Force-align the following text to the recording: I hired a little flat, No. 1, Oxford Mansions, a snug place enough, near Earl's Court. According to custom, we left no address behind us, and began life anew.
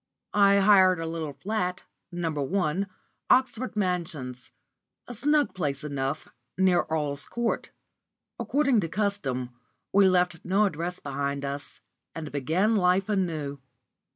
I 0.33 0.55
hired 0.57 0.99
a 0.99 1.05
little 1.05 1.33
flat, 1.33 1.83
No. 2.11 2.31
1, 2.31 2.87
Oxford 3.29 3.75
Mansions, 3.75 4.49
a 5.07 5.13
snug 5.13 5.53
place 5.53 5.83
enough, 5.83 6.27
near 6.57 6.87
Earl's 6.89 7.27
Court. 7.27 7.69
According 8.39 8.79
to 8.79 8.87
custom, 8.89 9.51
we 9.93 10.09
left 10.09 10.39
no 10.43 10.65
address 10.65 10.99
behind 10.99 11.45
us, 11.45 11.81
and 12.15 12.31
began 12.31 12.75
life 12.77 13.09
anew. 13.09 13.59